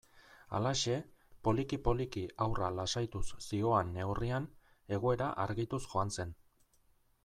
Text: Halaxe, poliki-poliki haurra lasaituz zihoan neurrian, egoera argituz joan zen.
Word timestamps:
Halaxe, 0.59 0.95
poliki-poliki 1.47 2.23
haurra 2.47 2.71
lasaituz 2.79 3.23
zihoan 3.37 3.95
neurrian, 4.01 4.51
egoera 4.99 5.33
argituz 5.49 5.85
joan 5.91 6.19
zen. 6.21 6.39